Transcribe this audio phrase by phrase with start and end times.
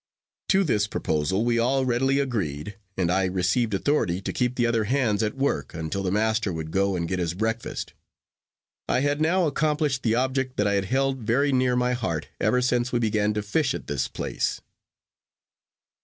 [0.49, 4.85] To this proposal we all readily agreed, and I received authority to keep the other
[4.85, 7.93] hands at work, until the master would go and get his breakfast.
[8.89, 12.63] I had now accomplished the object that I had held very near my heart ever
[12.63, 14.59] since we began to fish at this place.